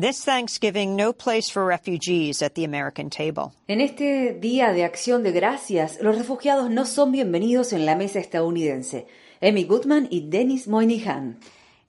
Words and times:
This 0.00 0.24
Thanksgiving, 0.24 0.96
no 0.96 1.12
place 1.12 1.50
for 1.50 1.62
refugees 1.62 2.40
at 2.40 2.54
the 2.54 2.64
American 2.64 3.10
table. 3.10 3.52
En 3.68 3.82
este 3.82 4.32
Día 4.32 4.72
de 4.72 4.82
Acción 4.82 5.22
de 5.22 5.30
Gracias, 5.30 6.00
los 6.00 6.16
refugiados 6.16 6.70
no 6.70 6.86
son 6.86 7.12
bienvenidos 7.12 7.74
en 7.74 7.84
la 7.84 7.96
mesa 7.96 8.18
estadounidense. 8.18 9.06
Amy 9.42 9.64
Goodman 9.64 10.08
y 10.10 10.30
Dennis 10.30 10.68
Moynihan. 10.68 11.38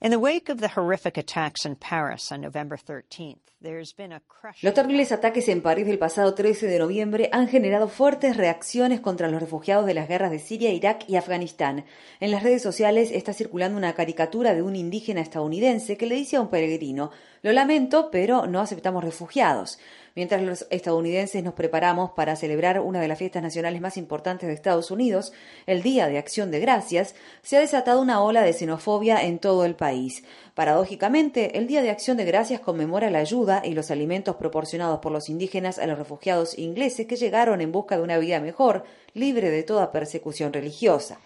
In 0.02 0.10
the 0.10 0.18
wake 0.18 0.48
of 0.48 0.58
the 0.58 0.66
horrific 0.66 1.16
attacks 1.16 1.64
in 1.64 1.76
Paris 1.76 2.32
on 2.32 2.40
November 2.40 2.76
13th, 2.76 3.38
there's 3.60 3.94
been 3.96 4.10
a 4.10 4.20
crushing 4.26 4.66
Los 4.66 4.74
terribles 4.74 5.12
ataques 5.12 5.48
en 5.48 5.62
París 5.62 5.86
del 5.86 6.00
pasado 6.00 6.34
13 6.34 6.66
de 6.66 6.80
noviembre 6.80 7.28
han 7.30 7.46
generado 7.46 7.86
fuertes 7.86 8.36
reacciones 8.36 8.98
contra 8.98 9.28
los 9.28 9.40
refugiados 9.40 9.86
de 9.86 9.94
las 9.94 10.08
guerras 10.08 10.32
de 10.32 10.40
Siria, 10.40 10.72
Irak 10.72 11.04
y 11.06 11.14
Afganistán. 11.14 11.84
En 12.18 12.32
las 12.32 12.42
redes 12.42 12.62
sociales 12.62 13.12
está 13.12 13.32
circulando 13.32 13.78
una 13.78 13.92
caricatura 13.92 14.56
de 14.56 14.62
un 14.62 14.74
indígena 14.74 15.20
estadounidense 15.20 15.96
que 15.96 16.06
le 16.06 16.16
dice 16.16 16.34
a 16.34 16.40
un 16.40 16.50
peregrino, 16.50 17.12
lo 17.42 17.52
lamento, 17.52 18.10
pero 18.10 18.48
no 18.48 18.60
aceptamos 18.60 19.04
refugiados. 19.04 19.78
Mientras 20.14 20.42
los 20.42 20.66
estadounidenses 20.68 21.42
nos 21.42 21.54
preparamos 21.54 22.10
para 22.10 22.36
celebrar 22.36 22.80
una 22.80 23.00
de 23.00 23.08
las 23.08 23.18
fiestas 23.18 23.42
nacionales 23.42 23.80
más 23.80 23.96
importantes 23.96 24.46
de 24.46 24.54
Estados 24.54 24.90
Unidos, 24.90 25.32
el 25.66 25.82
Día 25.82 26.06
de 26.08 26.18
Acción 26.18 26.50
de 26.50 26.60
Gracias, 26.60 27.14
se 27.42 27.56
ha 27.56 27.60
desatado 27.60 28.02
una 28.02 28.22
ola 28.22 28.42
de 28.42 28.52
xenofobia 28.52 29.22
en 29.22 29.38
todo 29.38 29.64
el 29.64 29.74
país. 29.74 30.22
Paradójicamente, 30.54 31.56
el 31.56 31.66
Día 31.66 31.80
de 31.80 31.90
Acción 31.90 32.18
de 32.18 32.26
Gracias 32.26 32.60
conmemora 32.60 33.10
la 33.10 33.20
ayuda 33.20 33.62
y 33.64 33.72
los 33.72 33.90
alimentos 33.90 34.36
proporcionados 34.36 35.00
por 35.00 35.12
los 35.12 35.30
indígenas 35.30 35.78
a 35.78 35.86
los 35.86 35.98
refugiados 35.98 36.58
ingleses 36.58 37.06
que 37.06 37.16
llegaron 37.16 37.62
en 37.62 37.72
busca 37.72 37.96
de 37.96 38.02
una 38.02 38.18
vida 38.18 38.38
mejor, 38.38 38.84
libre 39.14 39.50
de 39.50 39.62
toda 39.62 39.92
persecución 39.92 40.52
religiosa. 40.52 41.18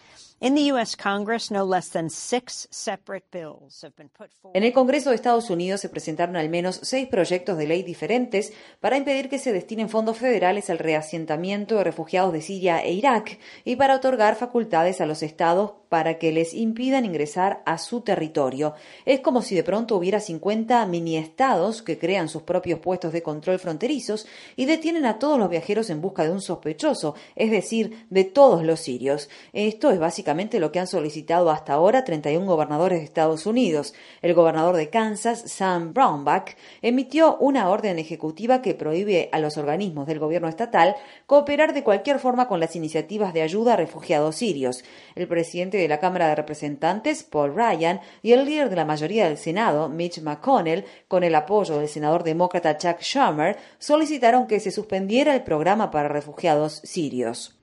En 4.54 4.62
el 4.64 4.72
Congreso 4.74 5.08
de 5.08 5.16
Estados 5.16 5.48
Unidos 5.48 5.80
se 5.80 5.88
presentaron 5.88 6.36
al 6.36 6.50
menos 6.50 6.78
seis 6.82 7.08
proyectos 7.08 7.56
de 7.56 7.66
ley 7.66 7.82
diferentes 7.82 8.52
para 8.80 8.98
impedir 8.98 9.30
que 9.30 9.38
se 9.38 9.52
destinen 9.52 9.88
fondos 9.88 10.18
federales 10.18 10.68
al 10.68 10.78
reasentamiento 10.78 11.76
de 11.76 11.84
refugiados 11.84 12.34
de 12.34 12.42
Siria 12.42 12.84
e 12.84 12.92
Irak 12.92 13.38
y 13.64 13.76
para 13.76 13.96
otorgar 13.96 14.36
facultades 14.36 15.00
a 15.00 15.06
los 15.06 15.22
estados 15.22 15.72
para 15.88 16.18
que 16.18 16.32
les 16.32 16.54
impidan 16.54 17.04
ingresar 17.04 17.62
a 17.64 17.78
su 17.78 18.00
territorio. 18.00 18.74
Es 19.04 19.20
como 19.20 19.42
si 19.42 19.54
de 19.54 19.64
pronto 19.64 19.96
hubiera 19.96 20.20
50 20.20 20.84
mini 20.86 21.16
estados 21.16 21.82
que 21.82 21.98
crean 21.98 22.28
sus 22.28 22.42
propios 22.42 22.80
puestos 22.80 23.12
de 23.12 23.22
control 23.22 23.58
fronterizos 23.58 24.26
y 24.56 24.66
detienen 24.66 25.06
a 25.06 25.18
todos 25.18 25.38
los 25.38 25.48
viajeros 25.48 25.90
en 25.90 26.00
busca 26.00 26.24
de 26.24 26.30
un 26.30 26.40
sospechoso, 26.40 27.14
es 27.34 27.50
decir, 27.50 28.06
de 28.10 28.24
todos 28.24 28.64
los 28.64 28.80
sirios. 28.80 29.28
Esto 29.52 29.90
es 29.90 29.98
básicamente 29.98 30.60
lo 30.60 30.72
que 30.72 30.80
han 30.80 30.86
solicitado 30.86 31.50
hasta 31.50 31.74
ahora 31.74 32.04
31 32.04 32.46
gobernadores 32.46 32.98
de 32.98 33.04
Estados 33.04 33.46
Unidos. 33.46 33.94
El 34.22 34.34
gobernador 34.34 34.76
de 34.76 34.90
Kansas, 34.90 35.42
Sam 35.46 35.92
Brownback, 35.92 36.56
emitió 36.82 37.36
una 37.38 37.68
orden 37.68 37.98
ejecutiva 37.98 38.62
que 38.62 38.74
prohíbe 38.74 39.28
a 39.32 39.38
los 39.38 39.56
organismos 39.56 40.06
del 40.06 40.18
gobierno 40.18 40.48
estatal 40.48 40.96
cooperar 41.26 41.74
de 41.74 41.84
cualquier 41.84 42.18
forma 42.18 42.48
con 42.48 42.60
las 42.60 42.76
iniciativas 42.76 43.32
de 43.32 43.42
ayuda 43.42 43.74
a 43.74 43.76
refugiados 43.76 44.36
sirios. 44.36 44.84
El 45.14 45.28
presidente 45.28 45.75
de 45.76 45.88
la 45.88 45.98
Cámara 45.98 46.28
de 46.28 46.34
Representantes, 46.34 47.22
Paul 47.24 47.54
Ryan, 47.54 48.00
y 48.22 48.32
el 48.32 48.44
líder 48.44 48.70
de 48.70 48.76
la 48.76 48.84
mayoría 48.84 49.26
del 49.26 49.38
Senado, 49.38 49.88
Mitch 49.88 50.20
McConnell, 50.20 50.84
con 51.08 51.24
el 51.24 51.34
apoyo 51.34 51.78
del 51.78 51.88
senador 51.88 52.24
demócrata 52.24 52.76
Chuck 52.76 53.00
Schumer, 53.00 53.56
solicitaron 53.78 54.46
que 54.46 54.60
se 54.60 54.70
suspendiera 54.70 55.34
el 55.34 55.42
programa 55.42 55.90
para 55.90 56.08
refugiados 56.08 56.80
sirios. 56.84 57.55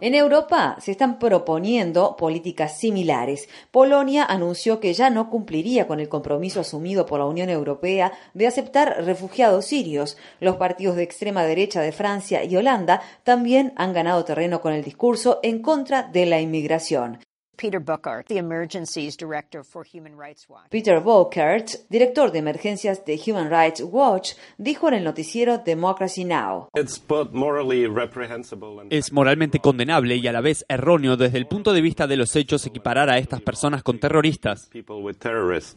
En 0.00 0.14
Europa 0.14 0.76
se 0.78 0.92
están 0.92 1.18
proponiendo 1.18 2.14
políticas 2.16 2.78
similares. 2.78 3.48
Polonia 3.72 4.24
anunció 4.24 4.78
que 4.78 4.94
ya 4.94 5.10
no 5.10 5.30
cumpliría 5.30 5.88
con 5.88 5.98
el 5.98 6.08
compromiso 6.08 6.60
asumido 6.60 7.06
por 7.06 7.18
la 7.18 7.26
Unión 7.26 7.50
Europea 7.50 8.12
de 8.34 8.46
aceptar 8.46 9.04
refugiados 9.04 9.64
sirios. 9.64 10.16
Los 10.38 10.56
partidos 10.56 10.94
de 10.94 11.02
extrema 11.02 11.42
derecha 11.42 11.80
de 11.80 11.90
Francia 11.90 12.44
y 12.44 12.56
Holanda 12.56 13.02
también 13.24 13.72
han 13.74 13.92
ganado 13.92 14.24
terreno 14.24 14.60
con 14.60 14.72
el 14.72 14.84
discurso 14.84 15.40
en 15.42 15.60
contra 15.60 16.04
de 16.04 16.26
la 16.26 16.40
inmigración. 16.40 17.18
Peter 17.58 17.80
Buckart, 17.80 18.28
the 18.28 18.38
Emergencies 18.38 19.16
Director 19.16 19.64
for 19.64 19.84
Human 19.84 20.16
Rights 20.16 20.48
Watch. 20.48 20.70
Peter 20.70 21.00
Volkert, 21.00 21.72
director 21.90 22.30
de 22.30 22.38
emergencias 22.38 23.04
de 23.04 23.18
Human 23.18 23.50
Rights 23.50 23.82
Watch, 23.82 24.34
dijo 24.58 24.86
en 24.88 24.94
el 24.94 25.04
noticiero 25.04 25.58
Democracy 25.58 26.24
Now! 26.24 26.68
It's 26.76 26.98
both 27.04 27.32
morally 27.32 27.86
reprehensible 27.86 28.80
and 28.80 28.92
Es 28.92 29.12
moralmente 29.12 29.58
condenable 29.58 30.16
y 30.16 30.26
a 30.28 30.32
la 30.32 30.40
vez 30.40 30.64
erróneo 30.68 31.16
desde 31.16 31.38
el 31.38 31.48
punto 31.48 31.72
de 31.72 31.80
vista 31.80 32.06
de 32.06 32.16
los 32.16 32.36
hechos 32.36 32.64
equiparar 32.64 33.10
a 33.10 33.18
estas 33.18 33.40
personas 33.40 33.82
con 33.82 33.98
terroristas. 33.98 34.70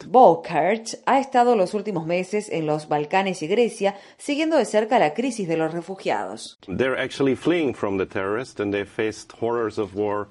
Volkert 0.07 0.87
ha 1.07 1.19
estado 1.19 1.55
los 1.55 1.73
últimos 1.73 2.05
meses 2.05 2.49
en 2.49 2.67
los 2.67 2.87
Balcanes 2.87 3.41
y 3.41 3.47
Grecia 3.47 3.95
siguiendo 4.17 4.57
de 4.57 4.65
cerca 4.65 4.99
la 4.99 5.15
crisis 5.15 5.47
de 5.47 5.57
los 5.57 5.73
refugiados. 5.73 6.59
They're 6.67 7.01
actually 7.01 7.35
fleeing 7.35 7.73
from 7.73 7.97
the 7.97 8.05
terrorists 8.05 8.59
and 8.59 8.71
they 8.71 8.85
faced 8.85 9.31
horrors 9.41 9.79
of 9.79 9.95
war 9.95 10.27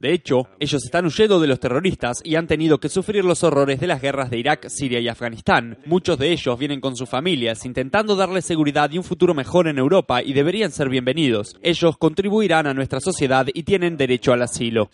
De 0.00 0.12
hecho, 0.12 0.48
ellos 0.58 0.84
están 0.84 1.06
huyendo 1.06 1.40
de 1.40 1.46
los 1.46 1.60
terroristas 1.60 2.20
y 2.24 2.36
han 2.36 2.46
tenido 2.46 2.78
que 2.78 2.88
sufrir 2.88 3.24
los 3.24 3.44
horrores 3.44 3.80
de 3.80 3.86
las 3.86 4.00
guerras 4.00 4.30
de 4.30 4.38
Irak, 4.38 4.68
Siria 4.68 5.00
y 5.00 5.08
Afganistán. 5.08 5.78
Muchos 5.86 6.18
de 6.18 6.30
ellos 6.32 6.58
vienen 6.58 6.80
con 6.80 6.96
sus 6.96 7.08
familias 7.08 7.64
intentando 7.64 8.16
darles 8.16 8.44
seguridad 8.44 8.90
y 8.90 8.98
un 8.98 9.04
futuro 9.04 9.34
mejor 9.34 9.68
en 9.68 9.78
Europa 9.78 10.22
y 10.22 10.32
deberían 10.32 10.72
ser 10.72 10.88
bienvenidos. 10.88 11.56
Ellos 11.62 11.96
contribuirán 11.96 12.66
a 12.66 12.74
nuestra 12.74 13.00
sociedad 13.00 13.46
y 13.52 13.62
tienen 13.62 13.96
derecho 13.96 14.32
al 14.32 14.42
asilo. 14.42 14.90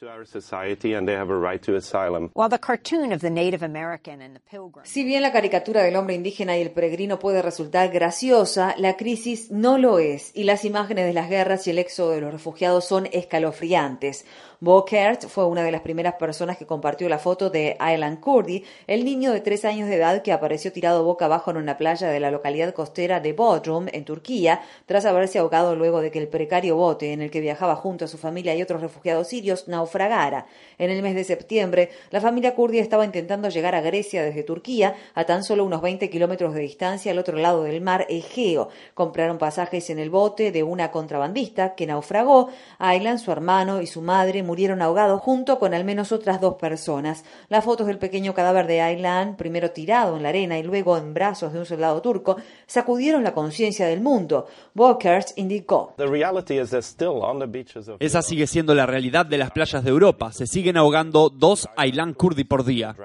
Si 4.84 5.04
bien 5.04 5.22
la 5.22 5.32
caricatura 5.32 5.82
del 5.82 5.96
hombre 5.96 6.14
indígena 6.14 6.56
y 6.56 6.62
el 6.62 6.70
peregrino 6.70 7.18
puede 7.18 7.42
resultar 7.42 7.91
graciosa, 7.91 8.74
la 8.78 8.96
crisis 8.96 9.50
no 9.50 9.78
lo 9.78 9.98
es, 9.98 10.32
y 10.34 10.44
las 10.44 10.64
imágenes 10.64 11.06
de 11.06 11.12
las 11.12 11.28
guerras 11.28 11.66
y 11.66 11.70
el 11.70 11.78
éxodo 11.78 12.10
de 12.10 12.20
los 12.20 12.32
refugiados 12.32 12.86
son 12.86 13.08
escalofriantes. 13.14 14.25
Bokert 14.64 15.26
fue 15.28 15.44
una 15.44 15.62
de 15.62 15.70
las 15.70 15.82
primeras 15.82 16.14
personas 16.14 16.56
que 16.56 16.64
compartió 16.64 17.06
la 17.10 17.19
foto 17.19 17.50
de 17.50 17.76
Aylan 17.78 18.16
Kurdi, 18.16 18.64
el 18.86 19.04
niño 19.04 19.30
de 19.30 19.42
tres 19.42 19.66
años 19.66 19.91
de 19.91 19.97
edad 19.97 20.22
que 20.22 20.32
apareció 20.32 20.72
tirado 20.72 21.04
boca 21.04 21.26
abajo 21.26 21.50
en 21.50 21.58
una 21.58 21.76
playa 21.76 22.08
de 22.08 22.19
la 22.19 22.30
localidad 22.30 22.72
costera 22.72 23.20
de 23.20 23.34
Bodrum, 23.34 23.88
en 23.92 24.06
Turquía, 24.06 24.62
tras 24.86 25.04
haberse 25.04 25.38
ahogado 25.38 25.76
luego 25.76 26.00
de 26.00 26.10
que 26.10 26.19
el 26.19 26.28
precario 26.28 26.76
bote 26.76 27.12
en 27.12 27.20
el 27.20 27.30
que 27.30 27.42
viajaba 27.42 27.76
junto 27.76 28.06
a 28.06 28.08
su 28.08 28.16
familia 28.16 28.54
y 28.54 28.62
otros 28.62 28.80
refugiados 28.80 29.28
sirios 29.28 29.69
naufragara. 29.69 30.47
En 30.78 30.91
el 30.91 31.03
mes 31.03 31.14
de 31.14 31.24
septiembre, 31.24 31.91
la 32.10 32.22
familia 32.22 32.54
kurdi 32.54 32.78
estaba 32.78 33.04
intentando 33.04 33.50
llegar 33.50 33.74
a 33.74 33.82
Grecia 33.82 34.22
desde 34.22 34.44
Turquía, 34.44 34.94
a 35.14 35.24
tan 35.24 35.44
solo 35.44 35.66
unos 35.66 35.82
20 35.82 36.08
kilómetros 36.08 36.54
de 36.54 36.60
distancia 36.60 37.12
al 37.12 37.19
otro 37.19 37.36
lado 37.36 37.64
del 37.64 37.82
mar 37.82 38.06
Egeo. 38.08 38.70
Compraron 38.94 39.36
pasajes 39.36 39.91
en 39.91 39.98
el 39.98 40.08
bote 40.08 40.53
de 40.53 40.62
una 40.62 40.91
contrabandista 40.91 41.74
que 41.74 41.86
naufragó. 41.86 42.48
Aylan, 42.78 43.19
su 43.19 43.30
hermano 43.30 43.82
y 43.82 43.86
su 43.86 44.00
madre 44.00 44.42
murieron 44.42 44.53
ahogados 44.81 45.20
junto 45.20 45.59
con 45.59 45.75
al 45.75 45.84
menos 45.84 46.12
otras 46.12 46.41
dos 46.41 46.54
personas. 46.54 47.25
Las 47.48 47.65
fotos 47.65 47.87
del 47.87 47.98
pequeño 47.98 48.34
cadáver 48.34 48.66
de 48.66 48.81
Aylan, 48.81 49.37
primero 49.37 49.70
tirado 49.70 50.16
en 50.16 50.22
la 50.22 50.31
arena 50.31 50.59
y 50.59 50.62
luego 50.62 50.97
en 50.97 51.12
brazos 51.12 51.53
de 51.53 51.59
un 51.59 51.66
soldado 51.66 52.00
turco, 52.00 52.37
sacudieron 52.66 53.25
la 53.25 53.34
conciencia 53.34 53.87
del 53.87 54.00
mundo. 54.00 54.47
Bokers 54.75 55.34
indicó. 55.37 55.94
The 55.97 56.06
reality 56.06 56.59
is 56.60 56.70
that 56.70 56.82
still 56.82 57.22
on 57.22 57.38
the 57.38 57.47
beaches 57.47 57.88
of 57.88 57.97
Esa 58.00 58.22
sigue 58.22 58.47
siendo 58.47 58.75
la 58.75 58.87
realidad 58.87 59.26
de 59.26 59.38
las 59.38 59.50
playas 59.50 59.84
de 59.84 59.91
Europa. 59.91 60.32
Se 60.32 60.47
siguen 60.47 60.76
ahogando 60.76 61.31
dos 61.31 61.69
Aylan 61.76 62.15
Kurdi 62.15 62.44
por 62.44 62.65
día. 62.65 62.97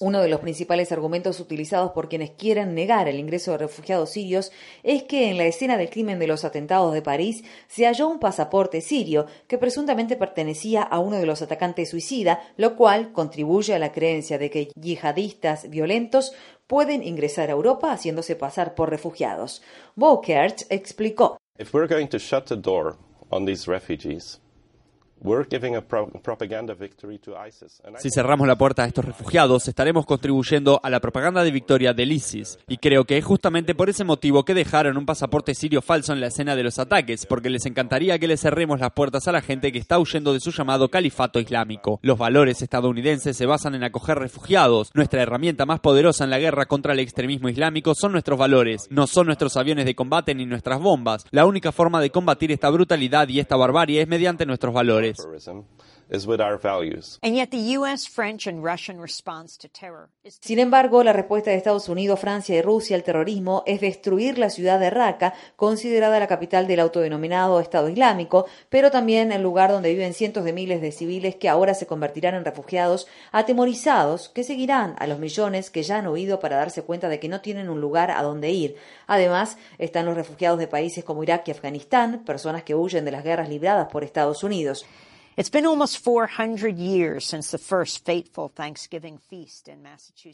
Uno 0.00 0.20
de 0.20 0.28
los 0.28 0.40
principales 0.40 0.92
argumentos 0.92 1.40
utilizados 1.40 1.92
por 1.92 2.08
quienes 2.08 2.30
quieren 2.30 2.74
negar 2.74 3.08
el 3.08 3.18
ingreso 3.18 3.52
de 3.52 3.58
refugiados 3.58 4.10
sirios 4.10 4.52
es 4.82 5.04
que 5.04 5.30
en 5.30 5.38
la 5.38 5.44
escena 5.52 5.76
del 5.76 5.88
crimen 5.88 6.18
de 6.18 6.26
los 6.26 6.44
atentados 6.44 6.92
de 6.92 7.02
París 7.02 7.44
se 7.68 7.86
halló 7.86 8.08
un 8.08 8.18
pasaporte 8.18 8.80
sirio 8.80 9.26
que 9.46 9.58
presuntamente 9.58 10.16
pertenecía 10.16 10.82
a 10.82 10.98
uno 10.98 11.16
de 11.18 11.26
los 11.26 11.40
atacantes 11.40 11.90
suicida, 11.90 12.42
lo 12.56 12.74
cual 12.76 13.12
contribuye 13.12 13.74
a 13.74 13.78
la 13.78 13.92
creencia 13.92 14.38
de 14.38 14.50
que 14.50 14.68
yihadistas 14.74 15.70
violentos 15.70 16.32
pueden 16.66 17.02
ingresar 17.02 17.50
a 17.50 17.52
Europa 17.52 17.92
haciéndose 17.92 18.34
pasar 18.34 18.74
por 18.74 18.90
refugiados. 18.90 19.62
Bokert 19.94 20.62
explicó. 20.70 21.38
Si 27.98 28.10
cerramos 28.10 28.48
la 28.48 28.56
puerta 28.56 28.82
a 28.82 28.86
estos 28.86 29.04
refugiados, 29.04 29.68
estaremos 29.68 30.04
contribuyendo 30.04 30.80
a 30.82 30.90
la 30.90 30.98
propaganda 30.98 31.44
de 31.44 31.52
victoria 31.52 31.92
del 31.92 32.10
ISIS. 32.10 32.58
Y 32.66 32.78
creo 32.78 33.04
que 33.04 33.18
es 33.18 33.24
justamente 33.24 33.76
por 33.76 33.88
ese 33.88 34.02
motivo 34.02 34.44
que 34.44 34.54
dejaron 34.54 34.96
un 34.96 35.06
pasaporte 35.06 35.54
sirio 35.54 35.80
falso 35.80 36.12
en 36.12 36.20
la 36.20 36.26
escena 36.26 36.56
de 36.56 36.64
los 36.64 36.80
ataques, 36.80 37.26
porque 37.26 37.50
les 37.50 37.66
encantaría 37.66 38.18
que 38.18 38.26
le 38.26 38.36
cerremos 38.36 38.80
las 38.80 38.90
puertas 38.92 39.28
a 39.28 39.32
la 39.32 39.42
gente 39.42 39.70
que 39.70 39.78
está 39.78 40.00
huyendo 40.00 40.32
de 40.32 40.40
su 40.40 40.50
llamado 40.50 40.88
califato 40.88 41.38
islámico. 41.38 42.00
Los 42.02 42.18
valores 42.18 42.60
estadounidenses 42.60 43.36
se 43.36 43.46
basan 43.46 43.76
en 43.76 43.84
acoger 43.84 44.18
refugiados. 44.18 44.90
Nuestra 44.92 45.22
herramienta 45.22 45.66
más 45.66 45.78
poderosa 45.78 46.24
en 46.24 46.30
la 46.30 46.40
guerra 46.40 46.66
contra 46.66 46.94
el 46.94 46.98
extremismo 46.98 47.48
islámico 47.48 47.94
son 47.94 48.10
nuestros 48.10 48.38
valores, 48.38 48.88
no 48.90 49.06
son 49.06 49.26
nuestros 49.26 49.56
aviones 49.56 49.84
de 49.84 49.94
combate 49.94 50.34
ni 50.34 50.46
nuestras 50.46 50.80
bombas. 50.80 51.24
La 51.30 51.46
única 51.46 51.70
forma 51.70 52.00
de 52.00 52.10
combatir 52.10 52.50
esta 52.50 52.70
brutalidad 52.70 53.28
y 53.28 53.38
esta 53.38 53.56
barbarie 53.56 54.02
es 54.02 54.08
mediante 54.08 54.46
nuestros 54.46 54.74
valores. 54.74 55.11
Terrorism. 55.16 55.64
Sin 60.22 60.58
embargo, 60.58 61.02
la 61.02 61.14
respuesta 61.14 61.50
de 61.50 61.56
Estados 61.56 61.88
Unidos, 61.88 62.20
Francia 62.20 62.54
y 62.54 62.60
Rusia 62.60 62.96
al 62.96 63.02
terrorismo 63.02 63.62
es 63.64 63.80
destruir 63.80 64.36
la 64.36 64.50
ciudad 64.50 64.78
de 64.78 64.90
Raqqa, 64.90 65.32
considerada 65.56 66.20
la 66.20 66.26
capital 66.26 66.66
del 66.66 66.80
autodenominado 66.80 67.60
Estado 67.60 67.88
Islámico, 67.88 68.44
pero 68.68 68.90
también 68.90 69.32
el 69.32 69.40
lugar 69.40 69.72
donde 69.72 69.88
viven 69.88 70.12
cientos 70.12 70.44
de 70.44 70.52
miles 70.52 70.82
de 70.82 70.92
civiles 70.92 71.36
que 71.36 71.48
ahora 71.48 71.72
se 71.72 71.86
convertirán 71.86 72.34
en 72.34 72.44
refugiados 72.44 73.06
atemorizados, 73.30 74.28
que 74.28 74.44
seguirán 74.44 74.96
a 74.98 75.06
los 75.06 75.18
millones 75.18 75.70
que 75.70 75.82
ya 75.82 75.96
han 75.96 76.08
huido 76.08 76.40
para 76.40 76.56
darse 76.56 76.82
cuenta 76.82 77.08
de 77.08 77.20
que 77.20 77.30
no 77.30 77.40
tienen 77.40 77.70
un 77.70 77.80
lugar 77.80 78.10
a 78.10 78.22
donde 78.22 78.50
ir. 78.50 78.76
Además, 79.06 79.56
están 79.78 80.04
los 80.04 80.14
refugiados 80.14 80.58
de 80.58 80.68
países 80.68 81.04
como 81.04 81.22
Irak 81.22 81.48
y 81.48 81.52
Afganistán, 81.52 82.22
personas 82.26 82.64
que 82.64 82.74
huyen 82.74 83.06
de 83.06 83.12
las 83.12 83.24
guerras 83.24 83.48
libradas 83.48 83.88
por 83.90 84.04
Estados 84.04 84.44
Unidos. 84.44 84.84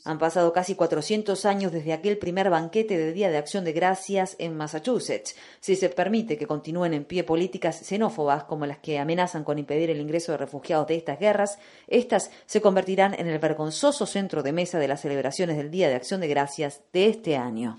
Han 0.04 0.18
pasado 0.18 0.52
casi 0.52 0.74
400 0.74 1.44
años 1.44 1.70
desde 1.70 1.92
aquel 1.92 2.18
primer 2.18 2.50
banquete 2.50 2.98
de 2.98 3.12
Día 3.12 3.30
de 3.30 3.36
Acción 3.36 3.64
de 3.64 3.72
Gracias 3.72 4.34
en 4.40 4.56
Massachusetts. 4.56 5.36
Si 5.60 5.76
se 5.76 5.88
permite 5.88 6.36
que 6.36 6.46
continúen 6.46 6.94
en 6.94 7.04
pie 7.04 7.22
políticas 7.22 7.76
xenófobas 7.86 8.44
como 8.44 8.66
las 8.66 8.78
que 8.78 8.98
amenazan 8.98 9.44
con 9.44 9.58
impedir 9.58 9.90
el 9.90 10.00
ingreso 10.00 10.32
de 10.32 10.38
refugiados 10.38 10.88
de 10.88 10.96
estas 10.96 11.20
guerras, 11.20 11.58
estas 11.86 12.30
se 12.46 12.60
convertirán 12.60 13.14
en 13.14 13.28
el 13.28 13.38
vergonzoso 13.38 14.04
centro 14.04 14.42
de 14.42 14.52
mesa 14.52 14.78
de 14.78 14.88
las 14.88 15.00
celebraciones 15.00 15.56
del 15.56 15.70
Día 15.70 15.88
de 15.88 15.94
Acción 15.94 16.20
de 16.20 16.28
Gracias 16.28 16.82
de 16.92 17.06
este 17.06 17.36
año. 17.36 17.78